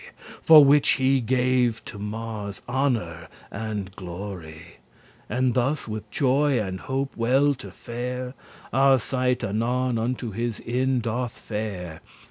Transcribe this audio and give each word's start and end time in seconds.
For 0.41 0.65
which 0.65 0.93
he 0.93 1.21
gave 1.21 1.85
to 1.85 1.99
Mars 1.99 2.59
honour 2.67 3.27
and 3.51 3.95
glory. 3.95 4.77
And 5.29 5.53
thus 5.53 5.87
with 5.87 6.09
joy, 6.09 6.59
and 6.59 6.79
hope 6.79 7.15
well 7.15 7.53
to 7.53 7.69
fare, 7.69 8.33
Arcite 8.73 9.43
anon 9.43 9.99
unto 9.99 10.31
his 10.31 10.59
inn 10.61 11.01
doth 11.01 11.37
fare. 11.37 12.01